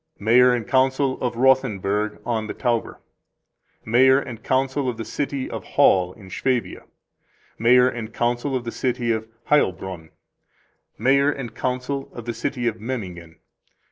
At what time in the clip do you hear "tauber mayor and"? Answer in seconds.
2.55-4.41